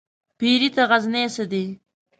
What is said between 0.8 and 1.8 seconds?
غزنى څه دى؟